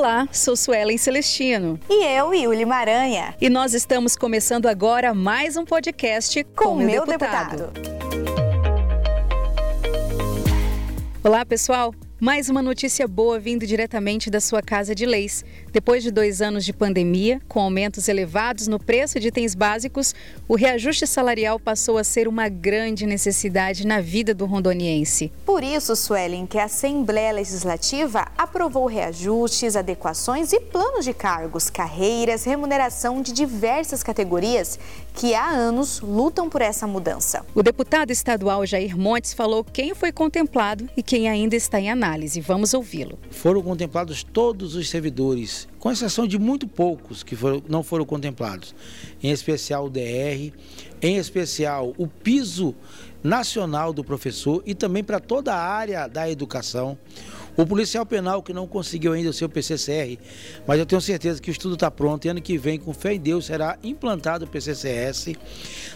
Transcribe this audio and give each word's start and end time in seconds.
Olá, 0.00 0.26
sou 0.32 0.56
Suelen 0.56 0.96
Celestino. 0.96 1.78
E 1.86 2.06
eu, 2.06 2.32
Yuli 2.32 2.64
Maranha. 2.64 3.34
E 3.38 3.50
nós 3.50 3.74
estamos 3.74 4.16
começando 4.16 4.64
agora 4.64 5.12
mais 5.12 5.58
um 5.58 5.64
podcast 5.66 6.42
com, 6.56 6.72
o 6.72 6.76
meu 6.76 7.04
deputado. 7.04 7.66
deputado. 7.66 8.00
Olá, 11.22 11.44
pessoal. 11.44 11.92
Mais 12.22 12.50
uma 12.50 12.60
notícia 12.60 13.08
boa 13.08 13.40
vindo 13.40 13.66
diretamente 13.66 14.28
da 14.28 14.42
sua 14.42 14.60
casa 14.60 14.94
de 14.94 15.06
leis. 15.06 15.42
Depois 15.72 16.02
de 16.02 16.10
dois 16.10 16.42
anos 16.42 16.66
de 16.66 16.72
pandemia, 16.74 17.40
com 17.48 17.60
aumentos 17.60 18.08
elevados 18.08 18.68
no 18.68 18.78
preço 18.78 19.18
de 19.18 19.28
itens 19.28 19.54
básicos, 19.54 20.14
o 20.46 20.54
reajuste 20.54 21.06
salarial 21.06 21.58
passou 21.58 21.96
a 21.96 22.04
ser 22.04 22.28
uma 22.28 22.46
grande 22.50 23.06
necessidade 23.06 23.86
na 23.86 24.02
vida 24.02 24.34
do 24.34 24.44
rondoniense. 24.44 25.32
Por 25.46 25.64
isso, 25.64 25.96
Suelen, 25.96 26.44
que 26.44 26.58
a 26.58 26.64
Assembleia 26.64 27.32
Legislativa 27.32 28.26
aprovou 28.36 28.84
reajustes, 28.84 29.74
adequações 29.74 30.52
e 30.52 30.60
planos 30.60 31.06
de 31.06 31.14
cargos, 31.14 31.70
carreiras, 31.70 32.44
remuneração 32.44 33.22
de 33.22 33.32
diversas 33.32 34.02
categorias 34.02 34.78
que 35.14 35.34
há 35.34 35.48
anos 35.48 36.00
lutam 36.00 36.50
por 36.50 36.60
essa 36.60 36.86
mudança. 36.86 37.46
O 37.54 37.62
deputado 37.62 38.10
estadual 38.10 38.66
Jair 38.66 38.94
Montes 38.94 39.32
falou 39.32 39.64
quem 39.64 39.94
foi 39.94 40.12
contemplado 40.12 40.86
e 40.94 41.02
quem 41.02 41.26
ainda 41.26 41.56
está 41.56 41.80
em 41.80 41.90
análise 41.90 42.09
análise. 42.10 42.40
Vamos 42.40 42.74
ouvi-lo. 42.74 43.18
Foram 43.30 43.62
contemplados 43.62 44.22
todos 44.22 44.74
os 44.74 44.88
servidores, 44.88 45.68
com 45.78 45.90
exceção 45.90 46.26
de 46.26 46.38
muito 46.38 46.66
poucos 46.66 47.22
que 47.22 47.36
foram, 47.36 47.62
não 47.68 47.82
foram 47.82 48.04
contemplados, 48.04 48.74
em 49.22 49.30
especial 49.30 49.86
o 49.86 49.90
DR, 49.90 50.52
em 51.00 51.16
especial 51.16 51.94
o 51.96 52.06
piso 52.06 52.74
nacional 53.22 53.92
do 53.92 54.02
professor 54.02 54.62
e 54.66 54.74
também 54.74 55.04
para 55.04 55.20
toda 55.20 55.54
a 55.54 55.58
área 55.58 56.08
da 56.08 56.30
educação. 56.30 56.98
O 57.56 57.66
policial 57.66 58.06
penal 58.06 58.42
que 58.42 58.52
não 58.52 58.66
conseguiu 58.66 59.12
ainda 59.12 59.30
o 59.30 59.32
seu 59.32 59.48
PCCR, 59.48 60.18
mas 60.66 60.78
eu 60.78 60.86
tenho 60.86 61.00
certeza 61.00 61.42
que 61.42 61.50
o 61.50 61.52
estudo 61.52 61.74
está 61.74 61.90
pronto 61.90 62.24
e 62.24 62.28
ano 62.28 62.40
que 62.40 62.56
vem, 62.56 62.78
com 62.78 62.94
fé 62.94 63.14
em 63.14 63.20
Deus, 63.20 63.46
será 63.46 63.76
implantado 63.82 64.44
o 64.44 64.48
PCCS. 64.48 65.34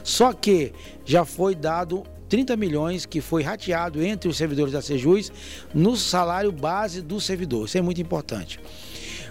Só 0.02 0.32
que 0.32 0.72
já 1.04 1.24
foi 1.24 1.54
dado 1.54 2.02
30 2.34 2.56
milhões 2.56 3.06
que 3.06 3.20
foi 3.20 3.44
rateado 3.44 4.02
entre 4.02 4.28
os 4.28 4.36
servidores 4.36 4.72
da 4.72 4.82
Sejus 4.82 5.30
no 5.72 5.96
salário 5.96 6.50
base 6.50 7.00
do 7.00 7.20
servidor. 7.20 7.66
Isso 7.66 7.78
é 7.78 7.80
muito 7.80 8.00
importante. 8.00 8.58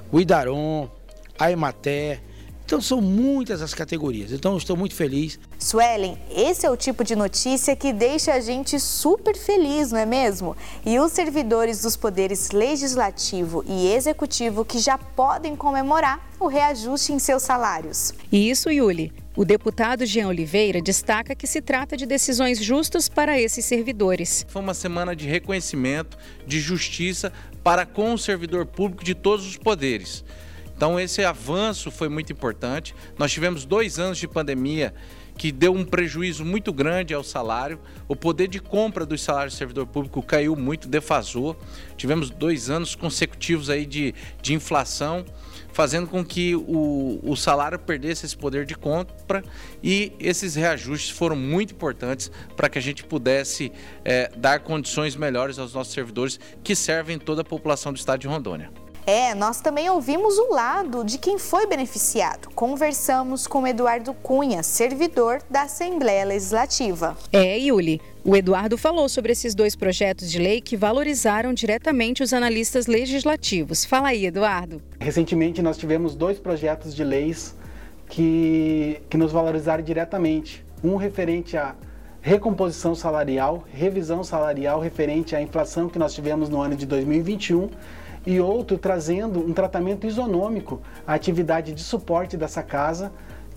O 0.09 0.21
Idaron, 0.21 0.89
a 1.37 1.51
Ematé, 1.51 2.21
então 2.65 2.79
são 2.79 3.01
muitas 3.01 3.61
as 3.61 3.73
categorias. 3.73 4.31
Então 4.31 4.55
estou 4.55 4.77
muito 4.77 4.95
feliz. 4.95 5.37
Suelen, 5.59 6.17
esse 6.33 6.65
é 6.65 6.71
o 6.71 6.77
tipo 6.77 7.03
de 7.03 7.13
notícia 7.13 7.75
que 7.75 7.91
deixa 7.91 8.35
a 8.35 8.39
gente 8.39 8.79
super 8.79 9.35
feliz, 9.35 9.91
não 9.91 9.99
é 9.99 10.05
mesmo? 10.05 10.55
E 10.85 10.97
os 10.97 11.11
servidores 11.11 11.81
dos 11.81 11.97
poderes 11.97 12.51
legislativo 12.51 13.65
e 13.67 13.91
executivo 13.91 14.63
que 14.63 14.79
já 14.79 14.97
podem 14.97 15.57
comemorar 15.57 16.25
o 16.39 16.47
reajuste 16.47 17.11
em 17.11 17.19
seus 17.19 17.43
salários. 17.43 18.13
E 18.31 18.49
isso, 18.49 18.71
Yuli, 18.71 19.11
o 19.35 19.43
deputado 19.43 20.05
Jean 20.05 20.27
Oliveira 20.27 20.81
destaca 20.81 21.33
que 21.33 21.47
se 21.47 21.61
trata 21.61 21.97
de 21.97 22.05
decisões 22.05 22.63
justas 22.63 23.09
para 23.09 23.39
esses 23.39 23.65
servidores. 23.65 24.45
Foi 24.47 24.61
uma 24.61 24.73
semana 24.73 25.15
de 25.15 25.27
reconhecimento, 25.27 26.17
de 26.45 26.59
justiça 26.59 27.33
para 27.63 27.85
com 27.85 28.13
o 28.13 28.17
servidor 28.17 28.65
público 28.65 29.03
de 29.03 29.15
todos 29.15 29.45
os 29.47 29.57
poderes. 29.57 30.23
Então, 30.75 30.99
esse 30.99 31.23
avanço 31.23 31.89
foi 31.89 32.09
muito 32.09 32.31
importante. 32.31 32.93
Nós 33.17 33.31
tivemos 33.31 33.65
dois 33.65 33.99
anos 33.99 34.17
de 34.17 34.27
pandemia 34.27 34.93
que 35.37 35.51
deu 35.51 35.73
um 35.73 35.83
prejuízo 35.83 36.45
muito 36.45 36.71
grande 36.71 37.13
ao 37.13 37.23
salário. 37.23 37.79
O 38.07 38.15
poder 38.15 38.47
de 38.47 38.59
compra 38.59 39.05
dos 39.05 39.21
salários 39.21 39.53
do 39.53 39.57
servidor 39.57 39.87
público 39.87 40.21
caiu 40.21 40.55
muito, 40.55 40.87
defasou. 40.87 41.57
Tivemos 41.97 42.29
dois 42.29 42.69
anos 42.69 42.95
consecutivos 42.95 43.69
aí 43.69 43.85
de, 43.85 44.13
de 44.41 44.53
inflação 44.53 45.25
fazendo 45.73 46.07
com 46.07 46.23
que 46.23 46.55
o, 46.55 47.19
o 47.23 47.35
salário 47.35 47.79
perdesse 47.79 48.25
esse 48.25 48.37
poder 48.37 48.65
de 48.65 48.75
compra 48.75 49.43
e 49.81 50.13
esses 50.19 50.53
reajustes 50.53 51.09
foram 51.09 51.35
muito 51.35 51.73
importantes 51.73 52.31
para 52.55 52.69
que 52.69 52.77
a 52.77 52.81
gente 52.81 53.03
pudesse 53.03 53.71
é, 54.05 54.31
dar 54.37 54.59
condições 54.59 55.15
melhores 55.15 55.57
aos 55.57 55.73
nossos 55.73 55.91
servidores 55.91 56.39
que 56.63 56.75
servem 56.75 57.17
toda 57.17 57.41
a 57.41 57.45
população 57.45 57.91
do 57.91 57.97
estado 57.97 58.21
de 58.21 58.27
Rondônia. 58.27 58.82
É, 59.05 59.35
nós 59.35 59.59
também 59.59 59.89
ouvimos 59.89 60.37
o 60.37 60.53
lado 60.53 61.03
de 61.03 61.17
quem 61.17 61.37
foi 61.37 61.67
beneficiado. 61.67 62.49
Conversamos 62.55 63.45
com 63.45 63.67
Eduardo 63.67 64.13
Cunha, 64.13 64.63
servidor 64.63 65.41
da 65.49 65.63
Assembleia 65.63 66.23
Legislativa. 66.23 67.17
É, 67.31 67.57
Yuli. 67.57 67.99
O 68.23 68.37
Eduardo 68.37 68.77
falou 68.77 69.09
sobre 69.09 69.33
esses 69.33 69.53
dois 69.53 69.75
projetos 69.75 70.31
de 70.31 70.39
lei 70.39 70.61
que 70.61 70.77
valorizaram 70.77 71.53
diretamente 71.53 72.23
os 72.23 72.31
analistas 72.31 72.87
legislativos. 72.87 73.83
Fala 73.83 74.09
aí, 74.09 74.25
Eduardo. 74.25 74.81
Recentemente 74.97 75.61
nós 75.61 75.77
tivemos 75.77 76.15
dois 76.15 76.39
projetos 76.39 76.95
de 76.95 77.03
leis 77.03 77.53
que, 78.07 79.01
que 79.09 79.17
nos 79.17 79.33
valorizaram 79.33 79.83
diretamente. 79.83 80.65
Um 80.81 80.95
referente 80.95 81.57
à 81.57 81.75
recomposição 82.21 82.95
salarial, 82.95 83.65
revisão 83.69 84.23
salarial 84.23 84.79
referente 84.79 85.35
à 85.35 85.41
inflação 85.41 85.89
que 85.89 85.99
nós 85.99 86.13
tivemos 86.13 86.47
no 86.47 86.61
ano 86.61 86.77
de 86.77 86.85
2021 86.85 87.69
e 88.25 88.39
outro 88.39 88.77
trazendo 88.77 89.39
um 89.39 89.53
tratamento 89.53 90.07
isonômico 90.07 90.81
à 91.05 91.13
atividade 91.13 91.73
de 91.73 91.81
suporte 91.81 92.37
dessa 92.37 92.63
casa, 92.63 93.11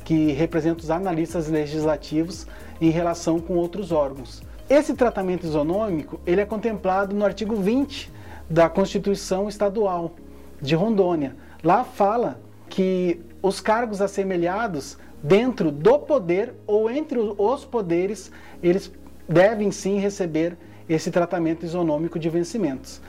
que 0.04 0.32
representa 0.32 0.82
os 0.82 0.90
analistas 0.90 1.48
legislativos 1.48 2.46
em 2.80 2.90
relação 2.90 3.40
com 3.40 3.54
outros 3.54 3.90
órgãos. 3.90 4.42
Esse 4.68 4.94
tratamento 4.94 5.46
isonômico 5.46 6.20
ele 6.26 6.40
é 6.40 6.44
contemplado 6.44 7.14
no 7.14 7.24
artigo 7.24 7.56
20 7.56 8.12
da 8.48 8.68
Constituição 8.68 9.48
Estadual 9.48 10.12
de 10.60 10.74
Rondônia. 10.74 11.36
Lá 11.62 11.84
fala 11.84 12.40
que 12.68 13.20
os 13.42 13.60
cargos 13.60 14.00
assemelhados 14.00 14.96
dentro 15.22 15.70
do 15.70 15.98
poder 15.98 16.54
ou 16.66 16.90
entre 16.90 17.18
os 17.18 17.64
poderes, 17.64 18.30
eles 18.62 18.92
devem 19.28 19.70
sim 19.70 19.98
receber 19.98 20.56
esse 20.88 21.10
tratamento 21.10 21.64
isonômico 21.64 22.18
de 22.18 22.28
vencimentos. 22.28 23.00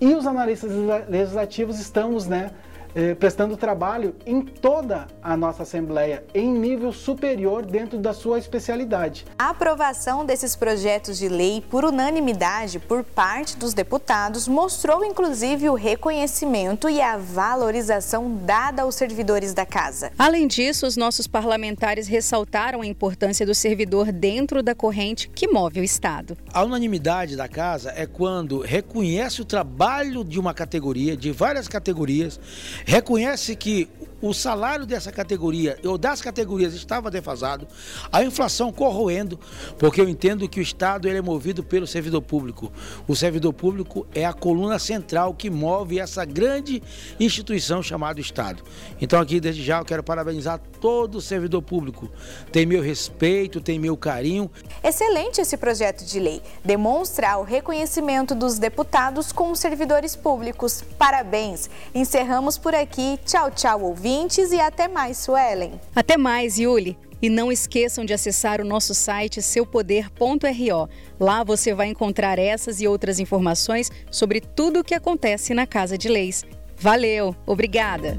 E 0.00 0.14
os 0.14 0.26
analistas 0.26 0.70
legislativos 1.08 1.78
estamos 1.78 2.26
né, 2.26 2.50
eh, 2.94 3.14
prestando 3.14 3.56
trabalho 3.56 4.14
em 4.26 4.40
toda 4.40 5.06
a 5.22 5.36
nossa 5.36 5.62
Assembleia, 5.62 6.24
em 6.34 6.50
nível 6.50 6.92
superior 6.92 7.64
dentro 7.64 7.98
da 7.98 8.12
sua 8.12 8.38
especialidade. 8.38 9.26
A 9.38 9.50
aprovação 9.50 10.24
desses 10.24 10.56
projetos 10.56 11.18
de 11.18 11.28
lei 11.28 11.62
por 11.70 11.84
unanimidade 11.84 12.78
por 12.78 13.04
parte 13.04 13.56
dos 13.56 13.74
deputados 13.74 14.48
mostrou 14.48 15.04
inclusive 15.04 15.68
o 15.68 15.74
reconhecimento 15.74 16.88
e 16.88 17.00
a 17.00 17.16
valorização 17.16 18.34
dada 18.44 18.82
aos 18.82 18.94
servidores 18.94 19.54
da 19.54 19.66
casa. 19.66 20.12
Além 20.18 20.46
disso, 20.46 20.86
os 20.86 20.96
nossos 20.96 21.26
parlamentares 21.26 22.08
ressaltaram 22.08 22.82
a 22.82 22.86
importância 22.86 23.46
do 23.46 23.54
servidor 23.54 24.12
dentro 24.12 24.62
da 24.62 24.74
corrente 24.74 25.28
que 25.28 25.48
move 25.48 25.80
o 25.80 25.84
Estado. 25.84 26.36
A 26.52 26.64
unanimidade 26.64 27.36
da 27.36 27.48
casa 27.48 27.92
é 27.94 28.06
quando 28.06 28.60
reconhece 28.60 29.40
o 29.40 29.44
trabalho 29.44 30.24
de 30.24 30.38
uma 30.38 30.54
categoria, 30.54 31.16
de 31.16 31.30
várias 31.30 31.68
categorias, 31.68 32.40
reconhece 32.86 33.56
que 33.56 33.88
o 34.22 34.34
salário 34.34 34.84
dessa 34.84 35.10
categoria 35.10 35.78
ou 35.84 35.96
das 35.96 36.20
categorias 36.20 36.74
estava 36.74 37.10
defasado, 37.10 37.66
a 38.12 38.22
inflação 38.22 38.72
corroendo, 38.72 39.38
porque 39.78 40.00
eu 40.00 40.08
entendo 40.08 40.48
que 40.48 40.60
o 40.60 40.62
Estado 40.62 41.08
ele 41.08 41.18
é 41.18 41.22
movido 41.22 41.62
pelo 41.62 41.86
servidor 41.86 42.22
público. 42.22 42.70
O 43.08 43.16
servidor 43.16 43.52
público 43.52 44.06
é 44.14 44.24
a 44.24 44.32
coluna 44.32 44.78
central 44.78 45.32
que 45.34 45.48
move 45.48 45.98
essa 45.98 46.24
grande 46.24 46.82
instituição 47.18 47.82
chamada 47.82 48.20
Estado. 48.20 48.62
Então 49.00 49.20
aqui 49.20 49.40
desde 49.40 49.64
já 49.64 49.78
eu 49.78 49.84
quero 49.84 50.02
parabenizar 50.02 50.60
todo 50.80 51.16
o 51.16 51.20
servidor 51.20 51.62
público. 51.62 52.10
Tem 52.52 52.66
meu 52.66 52.82
respeito, 52.82 53.60
tem 53.60 53.78
meu 53.78 53.96
carinho. 53.96 54.50
Excelente 54.82 55.40
esse 55.40 55.56
projeto 55.56 56.04
de 56.04 56.18
lei. 56.20 56.42
Demonstra 56.64 57.38
o 57.38 57.42
reconhecimento 57.42 58.34
dos 58.34 58.58
deputados 58.58 59.32
com 59.32 59.50
os 59.50 59.60
servidores 59.60 60.14
públicos. 60.14 60.84
Parabéns. 60.98 61.70
Encerramos 61.94 62.58
por 62.58 62.74
aqui. 62.74 63.18
Tchau, 63.24 63.50
tchau, 63.50 63.82
ouvintes 63.82 64.09
ouvintes 64.10 64.50
e 64.50 64.58
até 64.58 64.88
mais, 64.88 65.18
Suelen. 65.18 65.80
Até 65.94 66.16
mais, 66.16 66.58
Yuli. 66.58 66.98
E 67.22 67.28
não 67.28 67.52
esqueçam 67.52 68.04
de 68.04 68.14
acessar 68.14 68.60
o 68.60 68.64
nosso 68.64 68.94
site 68.94 69.42
seupoder.ro. 69.42 70.88
Lá 71.18 71.44
você 71.44 71.74
vai 71.74 71.88
encontrar 71.88 72.38
essas 72.38 72.80
e 72.80 72.88
outras 72.88 73.20
informações 73.20 73.90
sobre 74.10 74.40
tudo 74.40 74.80
o 74.80 74.84
que 74.84 74.94
acontece 74.94 75.52
na 75.54 75.66
Casa 75.66 75.98
de 75.98 76.08
Leis. 76.08 76.44
Valeu, 76.76 77.36
obrigada! 77.46 78.18